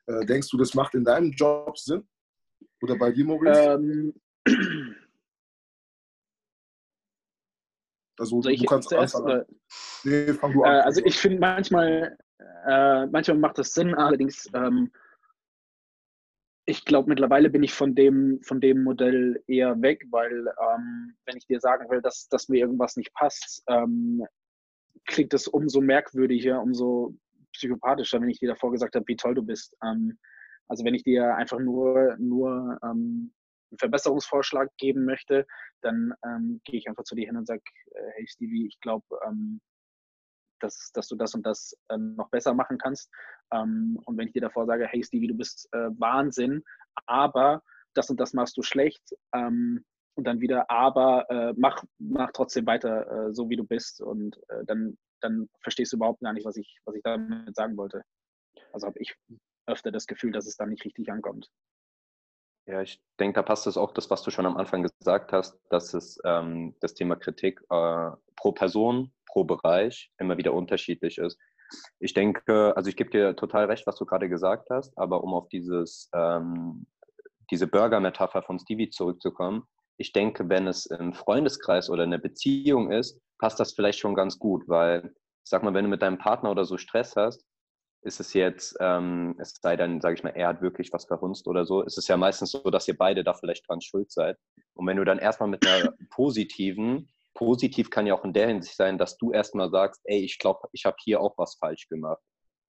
[0.07, 2.07] Äh, denkst du, das macht in deinem Job Sinn?
[2.81, 3.59] Oder bei dir, Maurice?
[3.59, 4.13] Ähm.
[8.19, 9.45] Also Soll du kannst anfangen.
[10.03, 10.73] Nee, fang du an.
[10.73, 12.17] Äh, also ich finde manchmal,
[12.65, 14.89] äh, manchmal macht das Sinn, allerdings ähm,
[16.69, 21.37] ich glaube, mittlerweile bin ich von dem, von dem Modell eher weg, weil ähm, wenn
[21.37, 24.25] ich dir sagen will, dass, dass mir irgendwas nicht passt, ähm,
[25.07, 27.15] klingt es umso merkwürdiger, umso
[27.53, 29.75] psychopathischer, wenn ich dir davor gesagt habe, wie toll du bist.
[29.83, 30.19] Ähm,
[30.67, 33.33] also wenn ich dir einfach nur, nur ähm,
[33.71, 35.47] einen Verbesserungsvorschlag geben möchte,
[35.81, 39.05] dann ähm, gehe ich einfach zu dir hin und sage, äh, hey Stevie, ich glaube,
[39.25, 39.61] ähm,
[40.59, 43.11] dass, dass du das und das äh, noch besser machen kannst.
[43.51, 46.63] Ähm, und wenn ich dir davor sage, hey Stevie, du bist äh, Wahnsinn,
[47.05, 49.85] aber das und das machst du schlecht, ähm,
[50.17, 54.01] und dann wieder, aber äh, mach, mach trotzdem weiter äh, so, wie du bist.
[54.01, 57.77] Und äh, dann, dann verstehst du überhaupt gar nicht, was ich, was ich damit sagen
[57.77, 58.03] wollte.
[58.73, 59.15] Also habe ich
[59.67, 61.49] öfter das Gefühl, dass es dann nicht richtig ankommt.
[62.65, 65.57] Ja, ich denke, da passt es auch das, was du schon am Anfang gesagt hast,
[65.69, 71.39] dass es ähm, das Thema Kritik äh, pro Person, pro Bereich immer wieder unterschiedlich ist.
[71.99, 75.33] Ich denke, also ich gebe dir total recht, was du gerade gesagt hast, aber um
[75.33, 76.87] auf dieses, ähm,
[77.51, 79.65] diese Burger-Metapher von Stevie zurückzukommen,
[79.97, 84.15] ich denke, wenn es im Freundeskreis oder in der Beziehung ist, passt das vielleicht schon
[84.15, 85.11] ganz gut, weil,
[85.43, 87.45] ich sag mal, wenn du mit deinem Partner oder so Stress hast,
[88.03, 91.47] ist es jetzt, ähm, es sei denn, sage ich mal, er hat wirklich was verhunzt
[91.47, 94.37] oder so, ist es ja meistens so, dass ihr beide da vielleicht dran schuld seid.
[94.75, 98.75] Und wenn du dann erstmal mit einer positiven, positiv kann ja auch in der Hinsicht
[98.75, 102.21] sein, dass du erstmal sagst, ey, ich glaube, ich habe hier auch was falsch gemacht.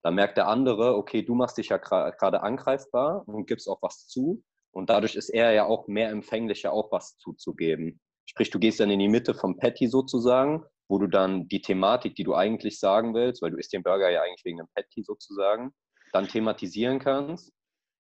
[0.03, 4.07] Dann merkt der andere, okay, du machst dich ja gerade angreifbar und gibst auch was
[4.07, 4.43] zu.
[4.73, 8.01] Und dadurch ist er ja auch mehr empfänglicher, auch was zuzugeben.
[8.27, 12.15] Sprich, du gehst dann in die Mitte vom Patty sozusagen, wo du dann die Thematik,
[12.15, 15.03] die du eigentlich sagen willst, weil du isst den Burger ja eigentlich wegen dem Patty
[15.03, 15.73] sozusagen,
[16.13, 17.53] dann thematisieren kannst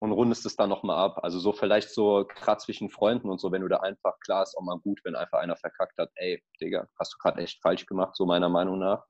[0.01, 1.21] und rundest es dann nochmal ab.
[1.23, 4.57] Also so vielleicht so gerade zwischen Freunden und so, wenn du da einfach, klar ist
[4.57, 7.87] auch mal gut, wenn einfach einer verkackt hat, ey, Digga, hast du gerade echt falsch
[7.87, 9.05] gemacht, so meiner Meinung nach.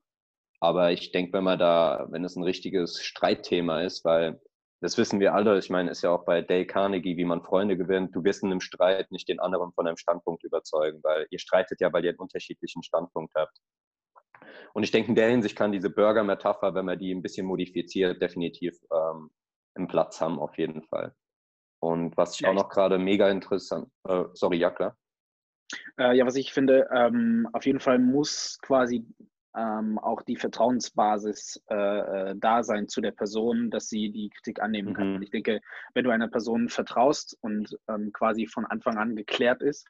[0.59, 4.39] Aber ich denke, wenn man da, wenn es ein richtiges Streitthema ist, weil
[4.81, 5.57] das wissen wir alle.
[5.59, 8.15] Ich meine, ist ja auch bei Dale Carnegie, wie man Freunde gewinnt.
[8.15, 11.79] Du wirst in einem Streit nicht den anderen von einem Standpunkt überzeugen, weil ihr streitet
[11.81, 13.57] ja, weil ihr einen unterschiedlichen Standpunkt habt.
[14.73, 18.21] Und ich denke, in der Hinsicht kann diese Burger-Metapher, wenn man die ein bisschen modifiziert,
[18.21, 19.29] definitiv ähm,
[19.75, 21.13] einen Platz haben, auf jeden Fall.
[21.79, 24.97] Und was ich ja, auch noch gerade mega interessant, äh, sorry, ja klar.
[25.99, 29.05] Äh, ja, was ich finde, ähm, auf jeden Fall muss quasi
[29.55, 34.61] ähm, auch die Vertrauensbasis äh, äh, da sein zu der Person, dass sie die Kritik
[34.61, 35.15] annehmen kann.
[35.15, 35.21] Mhm.
[35.21, 35.61] Ich denke,
[35.93, 39.87] wenn du einer Person vertraust und ähm, quasi von Anfang an geklärt ist,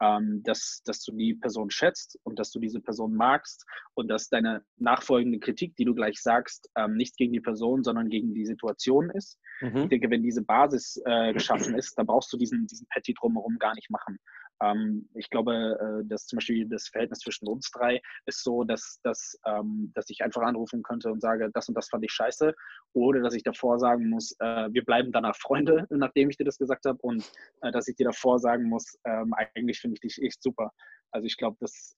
[0.00, 4.28] ähm, dass, dass du die Person schätzt und dass du diese Person magst und dass
[4.28, 8.46] deine nachfolgende Kritik, die du gleich sagst, ähm, nicht gegen die Person, sondern gegen die
[8.46, 9.38] Situation ist.
[9.60, 9.76] Mhm.
[9.76, 13.56] Ich denke, wenn diese Basis äh, geschaffen ist, dann brauchst du diesen, diesen Petty drumherum
[13.58, 14.18] gar nicht machen.
[14.62, 19.00] Ähm, ich glaube, äh, dass zum Beispiel das Verhältnis zwischen uns drei ist so, dass,
[19.02, 22.54] dass, ähm, dass ich einfach anrufen könnte und sage, das und das fand ich scheiße,
[22.92, 26.58] oder dass ich davor sagen muss, äh, wir bleiben danach Freunde, nachdem ich dir das
[26.58, 27.30] gesagt habe, und
[27.62, 30.72] äh, dass ich dir davor sagen muss, ähm, eigentlich finde ich dich echt super.
[31.10, 31.96] Also ich glaube, dass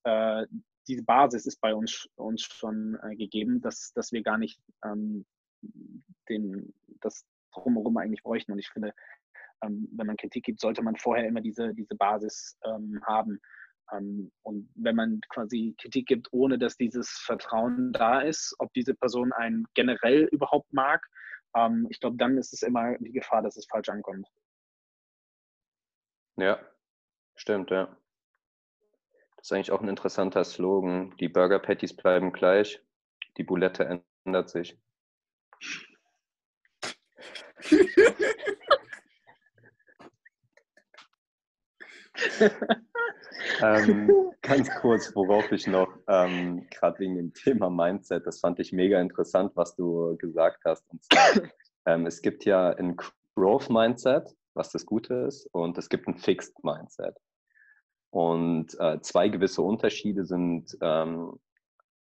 [0.88, 5.24] diese Basis ist bei uns, uns schon äh, gegeben, dass, dass wir gar nicht ähm,
[6.28, 8.52] den, das drumherum eigentlich bräuchten.
[8.52, 8.92] Und ich finde,
[9.62, 13.40] ähm, wenn man Kritik gibt, sollte man vorher immer diese, diese Basis ähm, haben.
[13.92, 18.94] Ähm, und wenn man quasi Kritik gibt, ohne dass dieses Vertrauen da ist, ob diese
[18.94, 21.06] Person einen generell überhaupt mag,
[21.54, 24.28] ähm, ich glaube, dann ist es immer die Gefahr, dass es falsch ankommt.
[26.36, 26.60] Ja,
[27.34, 27.96] stimmt, ja.
[29.36, 31.16] Das ist eigentlich auch ein interessanter Slogan.
[31.18, 32.82] Die Burger Patties bleiben gleich,
[33.36, 34.78] die Boulette ändert sich.
[43.62, 44.10] ähm,
[44.42, 49.00] ganz kurz, worauf ich noch, ähm, gerade wegen dem Thema Mindset, das fand ich mega
[49.00, 50.84] interessant, was du gesagt hast.
[50.90, 51.42] Und zwar,
[51.86, 52.96] ähm, es gibt ja ein
[53.34, 57.16] Growth Mindset, was das Gute ist, und es gibt ein Fixed Mindset.
[58.10, 61.38] Und äh, zwei gewisse Unterschiede sind, ähm,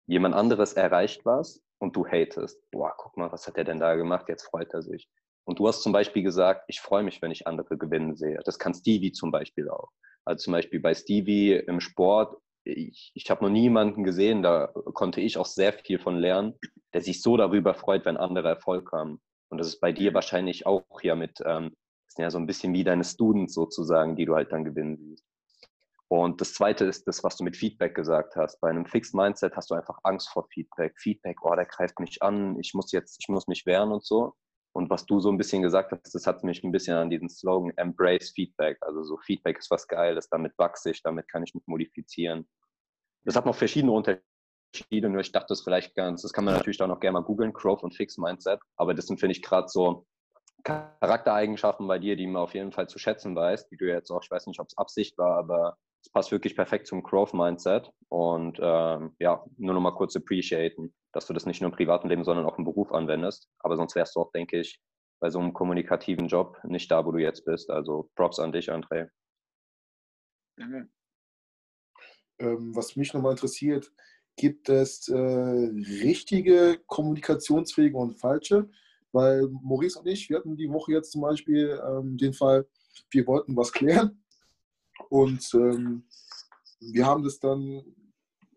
[0.07, 2.59] jemand anderes erreicht was und du hatest.
[2.73, 4.29] Boah, guck mal, was hat er denn da gemacht?
[4.29, 5.09] Jetzt freut er sich.
[5.45, 8.41] Und du hast zum Beispiel gesagt, ich freue mich, wenn ich andere gewinnen sehe.
[8.45, 9.89] Das kann Stevie zum Beispiel auch.
[10.25, 15.21] Also zum Beispiel bei Stevie im Sport, ich, ich habe noch niemanden gesehen, da konnte
[15.21, 16.59] ich auch sehr viel von lernen,
[16.93, 19.21] der sich so darüber freut, wenn andere Erfolg haben.
[19.49, 21.75] Und das ist bei dir wahrscheinlich auch ja mit, ähm,
[22.07, 25.25] sind ja so ein bisschen wie deine Students sozusagen, die du halt dann gewinnen siehst.
[26.09, 28.61] Und das zweite ist das, was du mit Feedback gesagt hast.
[28.61, 30.99] Bei einem Fixed Mindset hast du einfach Angst vor Feedback.
[30.99, 34.35] Feedback, oh, der greift mich an, ich muss jetzt, ich muss mich wehren und so.
[34.73, 37.29] Und was du so ein bisschen gesagt hast, das hat mich ein bisschen an diesen
[37.29, 38.79] Slogan Embrace Feedback.
[38.83, 42.49] Also so Feedback ist was Geiles, damit wachse ich, damit kann ich mich modifizieren.
[43.25, 46.81] Das hat noch verschiedene Unterschiede, nur ich dachte das vielleicht ganz, das kann man natürlich
[46.81, 48.61] auch noch gerne mal googeln, Growth und Fixed Mindset.
[48.77, 50.07] Aber das sind, finde ich, gerade so
[50.63, 54.23] Charaktereigenschaften bei dir, die man auf jeden Fall zu schätzen weiß, die du jetzt auch,
[54.23, 57.91] ich weiß nicht, ob es Absicht war, aber es passt wirklich perfekt zum Growth Mindset.
[58.09, 62.09] Und ähm, ja, nur noch mal kurz appreciaten dass du das nicht nur im privaten
[62.09, 63.49] Leben, sondern auch im Beruf anwendest.
[63.59, 64.81] Aber sonst wärst du auch, denke ich,
[65.21, 67.71] bei so einem kommunikativen Job nicht da, wo du jetzt bist.
[67.71, 69.09] Also Props an dich, André.
[70.57, 70.89] Danke.
[72.39, 73.93] Ähm, was mich nochmal interessiert,
[74.37, 78.71] gibt es äh, richtige kommunikationsfähige und falsche?
[79.13, 82.67] Weil Maurice und ich, wir hatten die Woche jetzt zum Beispiel ähm, den Fall,
[83.11, 84.23] wir wollten was klären
[85.11, 86.05] und ähm,
[86.81, 87.83] wir haben das dann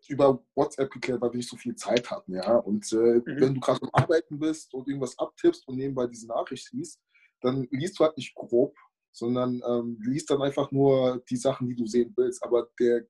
[0.08, 2.58] über WhatsApp geklärt, weil wir nicht so viel Zeit hatten, ja.
[2.58, 3.24] Und äh, mhm.
[3.26, 7.02] wenn du gerade am Arbeiten bist und irgendwas abtippst und nebenbei diese Nachricht liest,
[7.42, 8.76] dann liest du halt nicht grob,
[9.12, 12.44] sondern ähm, liest dann einfach nur die Sachen, die du sehen willst.
[12.44, 13.08] Aber der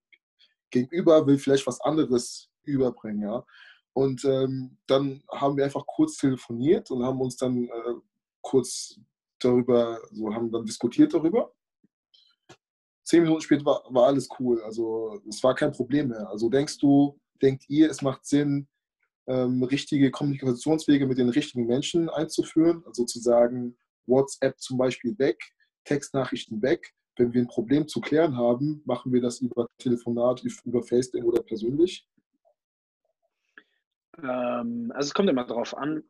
[0.71, 3.45] Gegenüber will vielleicht was anderes überbringen, ja.
[3.91, 7.93] Und ähm, dann haben wir einfach kurz telefoniert und haben uns dann äh,
[8.41, 8.99] kurz
[9.39, 11.53] darüber, so haben dann diskutiert darüber
[13.03, 14.61] zehn Minuten später war, war alles cool.
[14.63, 16.29] Also es war kein Problem mehr.
[16.29, 18.67] Also denkst du, denkt ihr, es macht Sinn,
[19.27, 22.83] ähm, richtige Kommunikationswege mit den richtigen Menschen einzuführen?
[22.85, 25.39] Also zu sagen, WhatsApp zum Beispiel weg,
[25.85, 26.93] Textnachrichten weg.
[27.15, 31.43] Wenn wir ein Problem zu klären haben, machen wir das über Telefonat, über FaceTime oder
[31.43, 32.07] persönlich?
[34.17, 36.03] Ähm, also es kommt immer darauf an.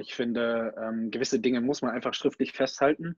[0.00, 3.16] Ich finde, ähm, gewisse Dinge muss man einfach schriftlich festhalten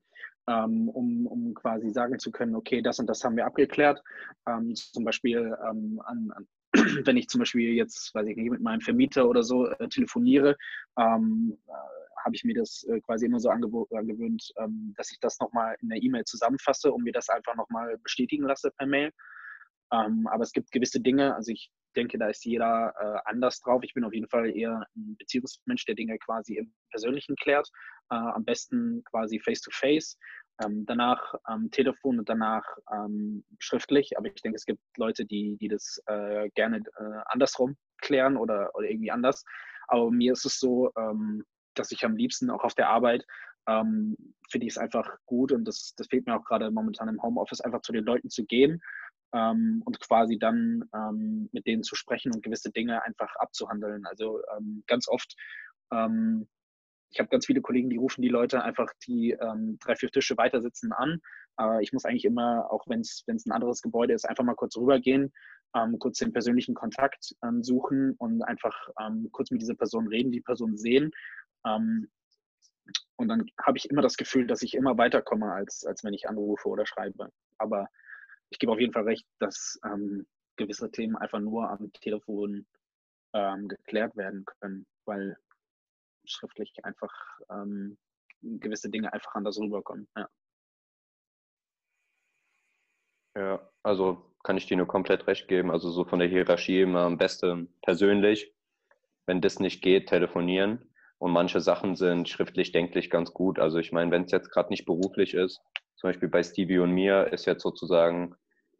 [0.48, 4.02] ähm, um, um quasi sagen zu können, okay, das und das haben wir abgeklärt.
[4.46, 6.48] Ähm, zum Beispiel ähm, an, an
[7.06, 10.56] wenn ich zum Beispiel jetzt, weiß ich nicht, mit meinem Vermieter oder so äh, telefoniere,
[10.98, 11.72] ähm, äh,
[12.24, 15.88] habe ich mir das äh, quasi immer so angewöhnt, ähm, dass ich das nochmal in
[15.88, 19.12] der E-Mail zusammenfasse und mir das einfach nochmal bestätigen lasse per Mail.
[19.90, 23.82] Aber es gibt gewisse Dinge, also ich denke, da ist jeder äh, anders drauf.
[23.82, 27.68] Ich bin auf jeden Fall eher ein Beziehungsmensch, der Dinge quasi im Persönlichen klärt.
[28.10, 30.16] Äh, am besten quasi face-to-face.
[30.16, 30.64] -face.
[30.64, 34.16] Ähm, danach am Telefon und danach ähm, schriftlich.
[34.16, 38.74] Aber ich denke, es gibt Leute, die, die das äh, gerne äh, andersrum klären oder,
[38.74, 39.44] oder irgendwie anders.
[39.88, 43.24] Aber mir ist es so, ähm, dass ich am liebsten auch auf der Arbeit
[43.68, 44.16] ähm,
[44.50, 47.60] finde ich es einfach gut und das, das fehlt mir auch gerade momentan im Homeoffice,
[47.60, 48.80] einfach zu den Leuten zu gehen
[49.32, 54.06] ähm, und quasi dann ähm, mit denen zu sprechen und gewisse Dinge einfach abzuhandeln.
[54.06, 55.34] Also ähm, ganz oft,
[55.92, 56.48] ähm,
[57.10, 60.36] ich habe ganz viele Kollegen, die rufen die Leute einfach die ähm, drei, vier Tische
[60.36, 61.20] weiter sitzen an.
[61.60, 64.76] Äh, ich muss eigentlich immer, auch wenn es ein anderes Gebäude ist, einfach mal kurz
[64.76, 65.32] rübergehen,
[65.74, 68.74] ähm, kurz den persönlichen Kontakt suchen und einfach
[69.32, 71.10] kurz mit dieser Person reden, die Person sehen.
[71.62, 76.26] und dann habe ich immer das Gefühl, dass ich immer weiterkomme, als, als wenn ich
[76.26, 77.30] anrufe oder schreibe.
[77.58, 77.88] Aber
[78.50, 82.66] ich gebe auf jeden Fall recht, dass ähm, gewisse Themen einfach nur am Telefon
[83.32, 85.36] ähm, geklärt werden können, weil
[86.24, 87.12] schriftlich einfach
[87.50, 87.96] ähm,
[88.42, 90.08] gewisse Dinge einfach anders rüberkommen.
[90.16, 90.28] Ja.
[93.36, 95.70] ja, also kann ich dir nur komplett recht geben.
[95.70, 98.54] Also so von der Hierarchie immer am besten persönlich.
[99.26, 100.87] Wenn das nicht geht, telefonieren.
[101.18, 103.58] Und manche Sachen sind schriftlich, denklich ganz gut.
[103.58, 105.60] Also ich meine, wenn es jetzt gerade nicht beruflich ist,
[105.96, 108.36] zum Beispiel bei Stevie und mir ist jetzt sozusagen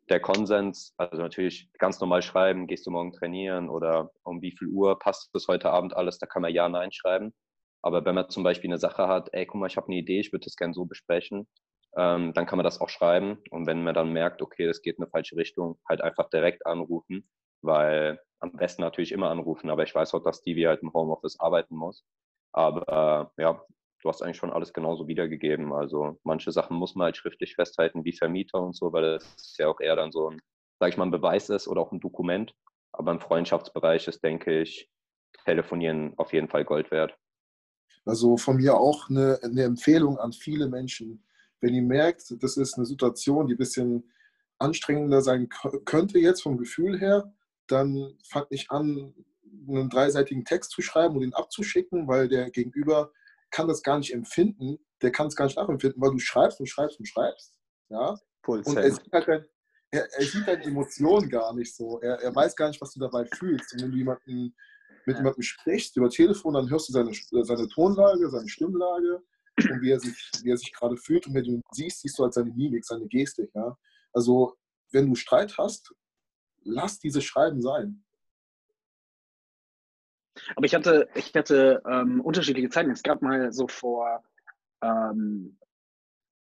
[0.09, 4.69] der Konsens, also natürlich ganz normal schreiben, gehst du morgen trainieren oder um wie viel
[4.69, 7.35] Uhr passt das heute Abend alles, da kann man ja, nein schreiben.
[7.83, 10.21] Aber wenn man zum Beispiel eine Sache hat, ey, guck mal, ich habe eine Idee,
[10.21, 11.47] ich würde das gerne so besprechen,
[11.97, 13.39] ähm, dann kann man das auch schreiben.
[13.51, 16.67] Und wenn man dann merkt, okay, das geht in eine falsche Richtung, halt einfach direkt
[16.67, 17.29] anrufen,
[17.63, 21.41] weil am besten natürlich immer anrufen, aber ich weiß auch, dass Stevie halt im Homeoffice
[21.41, 22.05] arbeiten muss.
[22.59, 23.63] Aber äh, ja,
[24.03, 25.73] du hast eigentlich schon alles genauso wiedergegeben.
[25.73, 29.69] Also manche Sachen muss man halt schriftlich festhalten, wie Vermieter und so, weil das ja
[29.69, 30.41] auch eher dann so ein,
[30.81, 32.53] sag ich mal, ein Beweis ist oder auch ein Dokument.
[32.91, 34.91] Aber im Freundschaftsbereich ist, denke ich,
[35.45, 37.17] Telefonieren auf jeden Fall Gold wert.
[38.05, 41.25] Also von mir auch eine, eine Empfehlung an viele Menschen.
[41.61, 44.11] Wenn ihr merkt, das ist eine Situation, die ein bisschen
[44.59, 45.49] anstrengender sein
[45.85, 47.33] könnte jetzt vom Gefühl her,
[47.69, 49.15] dann fangt nicht an,
[49.69, 53.13] einen dreiseitigen Text zu schreiben und ihn abzuschicken, weil der Gegenüber
[53.51, 56.67] kann das gar nicht empfinden, der kann es gar nicht nachempfinden, weil du schreibst und
[56.67, 57.55] schreibst und schreibst.
[57.89, 58.19] Ja?
[58.47, 59.45] und er sieht, halt dein,
[59.91, 62.01] er, er sieht deine Emotionen gar nicht so.
[62.01, 63.73] Er, er weiß gar nicht, was du dabei fühlst.
[63.73, 64.55] Und wenn du jemanden,
[65.07, 67.13] mit jemandem sprichst über Telefon, dann hörst du seine,
[67.45, 69.23] seine Tonlage, seine Stimmlage
[69.57, 71.27] und wie er sich, wie er sich gerade fühlt.
[71.27, 73.51] Und wenn du ihn siehst, siehst du halt seine Mimik, seine Gestik.
[73.55, 73.77] Ja?
[74.13, 74.57] Also,
[74.93, 75.95] wenn du Streit hast,
[76.63, 78.05] lass diese Schreiben sein.
[80.57, 82.91] Aber ich hatte, ich hatte ähm, unterschiedliche Zeiten.
[82.91, 84.23] Es gab mal so vor,
[84.83, 85.59] ähm,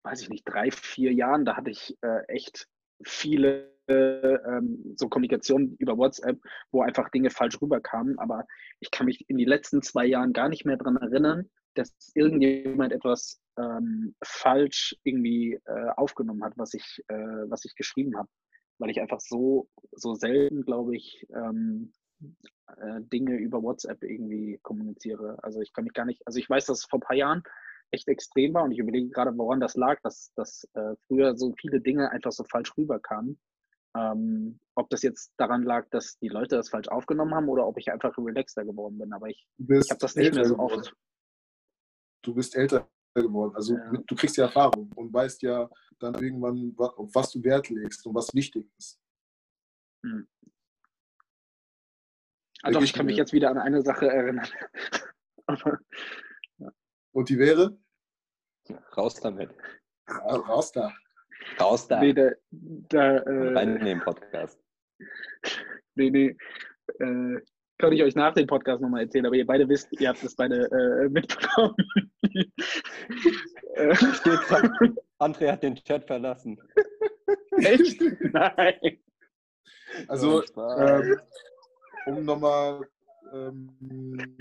[0.04, 2.68] weiß ich nicht, drei, vier Jahren, da hatte ich äh, echt
[3.04, 6.40] viele ähm, so Kommunikationen über WhatsApp,
[6.72, 8.18] wo einfach Dinge falsch rüberkamen.
[8.20, 8.46] Aber
[8.80, 12.94] ich kann mich in die letzten zwei Jahren gar nicht mehr daran erinnern, dass irgendjemand
[12.94, 17.16] etwas ähm, falsch irgendwie äh, aufgenommen hat, was ich, äh,
[17.50, 18.30] was ich geschrieben habe.
[18.78, 25.38] Weil ich einfach so, so selten, glaube ich, ähm, äh, Dinge über WhatsApp irgendwie kommuniziere.
[25.44, 27.44] Also ich kann mich gar nicht, also ich weiß, dass es vor ein paar Jahren
[27.92, 31.54] echt extrem war und ich überlege gerade, woran das lag, dass, dass äh, früher so
[31.60, 33.40] viele Dinge einfach so falsch rüberkamen.
[33.96, 37.78] Ähm, ob das jetzt daran lag, dass die Leute das falsch aufgenommen haben oder ob
[37.78, 39.14] ich einfach relaxter geworden bin.
[39.14, 40.94] Aber ich, ich habe das nicht mehr so oft.
[42.22, 43.56] Du bist älter geworden.
[43.56, 43.92] Also ja.
[43.92, 48.16] du kriegst ja Erfahrung und weißt ja dann irgendwann, auf was du Wert legst und
[48.16, 49.00] was wichtig ist.
[50.04, 50.28] Hm.
[52.66, 54.48] Ah, doch, ich kann mich jetzt wieder an eine Sache erinnern.
[55.46, 55.78] Aber,
[56.58, 56.72] ja.
[57.12, 57.78] Und die wäre?
[58.98, 59.52] Raus damit.
[60.10, 60.92] Ja, raus da.
[61.60, 62.00] Raus da.
[62.00, 64.60] Nee, da, da äh, Rein in den Podcast.
[65.98, 66.36] Nee, nee.
[67.00, 67.40] Äh,
[67.78, 70.36] kann ich euch nach dem Podcast nochmal erzählen, aber ihr beide wisst, ihr habt das
[70.36, 71.74] beide äh, mitbekommen.
[75.20, 76.60] André hat den Chat verlassen.
[77.60, 78.02] Echt?
[78.34, 79.00] Nein.
[80.10, 81.18] Also, ähm,
[82.06, 82.82] um nochmal
[83.34, 84.38] ähm,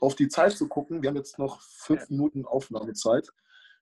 [0.00, 3.28] auf die Zeit zu gucken, wir haben jetzt noch fünf Minuten Aufnahmezeit,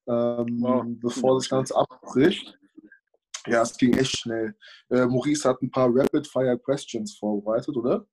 [0.06, 0.84] ähm, wow.
[0.86, 2.58] bevor das Ganze abbricht.
[3.46, 4.56] Ja, es ging echt schnell.
[4.88, 8.06] Äh, Maurice hat ein paar Rapid-Fire-Questions vorbereitet, oder?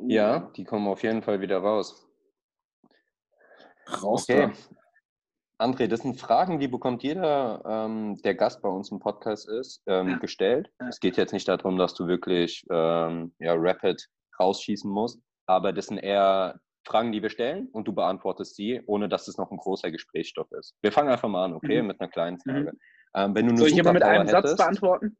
[0.00, 2.06] Ja, die kommen auf jeden Fall wieder raus.
[4.02, 4.52] Raus okay.
[4.52, 4.74] Da.
[5.64, 9.82] André, das sind Fragen, die bekommt jeder, ähm, der Gast bei uns im Podcast ist,
[9.86, 10.18] ähm, ja.
[10.18, 10.70] gestellt.
[10.90, 14.06] Es geht jetzt nicht darum, dass du wirklich ähm, ja, rapid
[14.38, 19.08] rausschießen musst, aber das sind eher Fragen, die wir stellen und du beantwortest sie, ohne
[19.08, 20.74] dass es noch ein großer Gesprächsstoff ist.
[20.82, 21.88] Wir fangen einfach mal an, okay, mhm.
[21.88, 22.72] mit einer kleinen Frage.
[23.14, 23.34] Mhm.
[23.34, 25.16] Wenn du Soll ich aber mit einem hättest, Satz beantworten?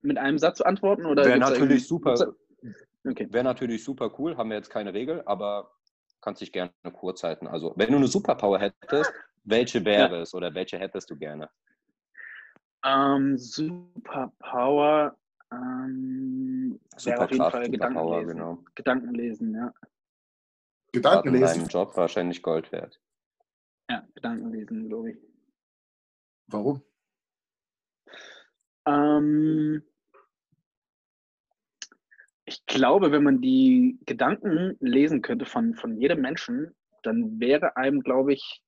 [0.00, 1.02] Mit einem Satz beantworten?
[1.04, 2.14] Wäre natürlich super.
[3.06, 3.26] Okay.
[3.30, 5.70] Wäre natürlich super cool, haben wir jetzt keine Regel, aber
[6.20, 7.46] kannst dich gerne kurz halten.
[7.46, 9.12] Also, wenn du eine Superpower hättest,
[9.44, 10.22] welche wäre ja.
[10.22, 11.48] es oder welche hättest du gerne?
[12.84, 15.16] Ähm, Superpower
[15.52, 18.36] ähm, wäre auf jeden Fall Gedankenlesen.
[18.36, 18.64] Genau.
[18.74, 19.72] Gedankenlesen, ja.
[20.92, 21.46] Gedankenlesen.
[21.46, 23.00] In deinem Job wahrscheinlich Gold wert.
[23.90, 25.18] Ja, Gedankenlesen, glaube ich.
[26.46, 26.82] Warum?
[28.86, 29.82] Ähm,
[32.44, 38.00] ich glaube, wenn man die Gedanken lesen könnte von, von jedem Menschen, dann wäre einem,
[38.00, 38.62] glaube ich,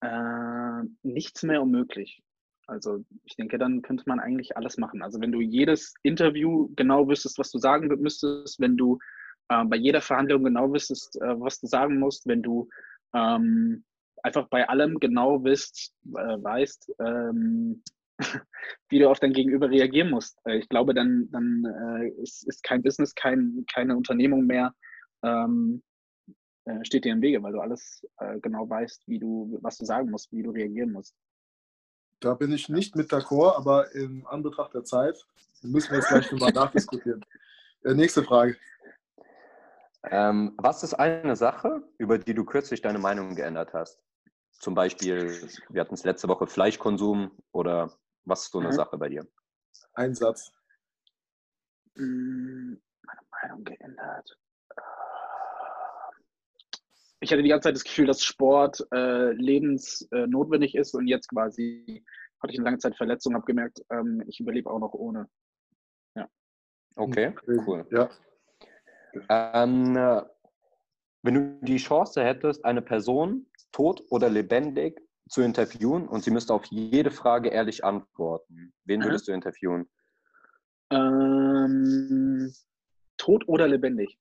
[0.00, 2.22] äh, nichts mehr unmöglich.
[2.66, 5.02] Also ich denke, dann könnte man eigentlich alles machen.
[5.02, 8.98] Also wenn du jedes Interview genau wüsstest, was du sagen müsstest, wenn du
[9.48, 12.68] äh, bei jeder Verhandlung genau wüsstest, äh, was du sagen musst, wenn du
[13.14, 13.84] ähm,
[14.22, 17.82] einfach bei allem genau wisst, äh, weißt, ähm,
[18.88, 20.38] wie du auf dein Gegenüber reagieren musst.
[20.44, 24.74] Äh, ich glaube, dann, dann äh, ist, ist kein Business, kein, keine Unternehmung mehr,
[25.22, 25.82] ähm,
[26.66, 29.84] äh, steht dir im Wege, weil du alles äh, genau weißt, wie du, was du
[29.84, 31.16] sagen musst, wie du reagieren musst.
[32.20, 35.16] Da bin ich nicht mit d'accord, aber in Anbetracht der Zeit
[35.62, 37.24] müssen wir jetzt gleich nochmal nachdiskutieren.
[37.84, 38.56] Äh, nächste Frage.
[40.04, 44.00] Ähm, was ist eine Sache, über die du kürzlich deine Meinung geändert hast?
[44.52, 47.92] Zum Beispiel, wir hatten es letzte Woche Fleischkonsum oder
[48.24, 48.72] was ist so eine Mhm.
[48.72, 49.26] Sache bei dir?
[49.94, 50.52] Ein Satz.
[51.96, 54.38] Mm, Meine Meinung geändert.
[57.26, 62.04] Ich hatte die ganze Zeit das Gefühl, dass Sport äh, lebensnotwendig ist und jetzt quasi
[62.40, 65.28] hatte ich eine lange Zeit Verletzung, habe gemerkt, ähm, ich überlebe auch noch ohne.
[66.94, 67.34] Okay,
[67.66, 67.84] cool.
[67.90, 68.08] Ja.
[69.28, 70.22] Ähm, äh,
[71.22, 76.54] wenn du die Chance hättest, eine Person, tot oder lebendig, zu interviewen und sie müsste
[76.54, 79.04] auf jede Frage ehrlich antworten, wen Mhm.
[79.04, 79.88] würdest du interviewen?
[80.90, 82.54] Ähm,
[83.16, 84.16] tot oder lebendig?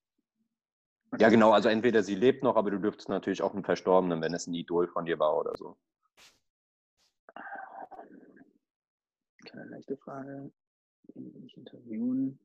[1.18, 4.34] Ja, genau, also entweder sie lebt noch, aber du dürftest natürlich auch einen Verstorbenen, wenn
[4.34, 5.78] es ein Idol von dir war oder so.
[9.46, 10.52] Keine leichte Frage.
[11.14, 12.40] Wen will ich interviewen?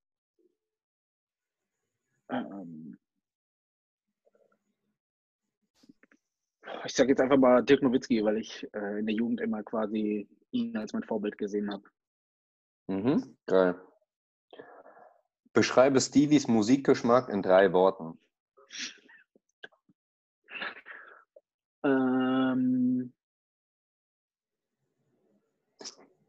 [2.28, 2.96] Ähm,
[6.84, 10.28] ich sage jetzt einfach mal Dirk Nowitzki, weil ich äh, in der Jugend immer quasi
[10.52, 11.84] ihn als mein Vorbild gesehen habe.
[12.86, 13.80] Mhm, geil.
[15.52, 18.18] Beschreibe Stevies Musikgeschmack in drei Worten.
[21.82, 23.12] Ähm,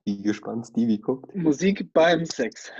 [0.03, 1.35] Wie gespannt Stevie guckt.
[1.35, 2.71] Musik beim Sex.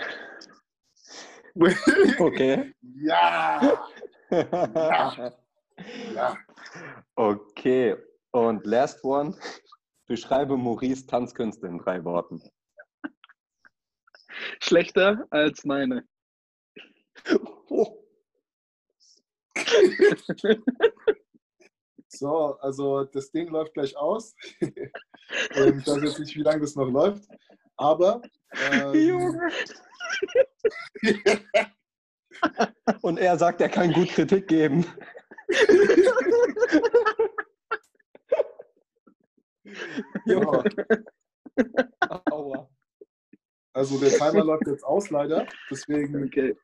[2.18, 2.74] Okay.
[2.95, 3.86] ja.
[6.14, 6.38] Ja.
[7.16, 7.97] Okay.
[8.32, 9.36] Und last one.
[10.07, 12.41] Beschreibe Maurice Tanzkünste in drei Worten.
[14.62, 16.07] Schlechter als meine.
[22.13, 24.36] So, also das Ding läuft gleich aus.
[24.61, 27.26] ähm, ich weiß jetzt nicht, wie lange das noch läuft.
[27.78, 28.22] Aber
[28.72, 29.39] ähm,
[33.01, 34.86] Und er sagt, er kann gut Kritik geben.
[40.26, 40.63] ja,
[42.30, 42.69] Aua.
[43.74, 45.47] also der Timer läuft jetzt aus leider.
[45.69, 46.57] Deswegen Okay.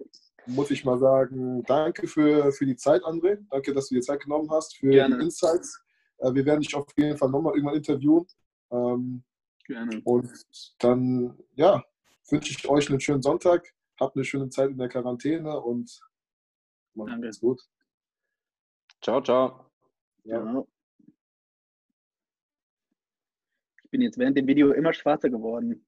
[0.47, 3.37] Muss ich mal sagen, danke für, für die Zeit, André.
[3.49, 5.17] Danke, dass du dir Zeit genommen hast für Gerne.
[5.17, 5.83] die Insights.
[6.19, 8.25] Äh, wir werden dich auf jeden Fall nochmal irgendwann interviewen.
[8.71, 9.23] Ähm,
[9.65, 10.01] Gerne.
[10.03, 10.31] und
[10.79, 11.83] dann, ja,
[12.29, 13.73] wünsche ich euch einen schönen Sonntag.
[13.99, 15.99] Habt eine schöne Zeit in der Quarantäne und
[16.93, 17.39] macht's Danke.
[17.39, 17.61] gut.
[19.01, 19.65] Ciao, ciao.
[20.23, 20.43] Ja.
[20.43, 20.63] Ja.
[23.83, 25.86] Ich bin jetzt während dem Video immer schwarzer geworden.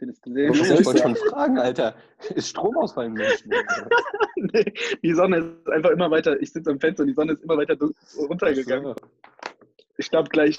[0.00, 0.52] Ihr das gesehen?
[0.52, 1.94] Ich wollte schon fragen, Alter.
[2.34, 3.52] Ist Stromausfall in München?
[4.36, 4.72] nee,
[5.02, 6.40] die Sonne ist einfach immer weiter.
[6.40, 7.76] Ich sitze am Fenster und die Sonne ist immer weiter
[8.16, 8.94] runtergegangen.
[9.96, 10.56] Ich glaube gleich